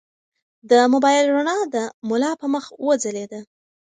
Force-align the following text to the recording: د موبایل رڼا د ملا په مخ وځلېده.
د 0.69 0.71
موبایل 0.93 1.25
رڼا 1.35 1.57
د 1.73 1.75
ملا 2.09 2.31
په 2.41 2.45
مخ 2.53 2.65
وځلېده. 2.85 3.41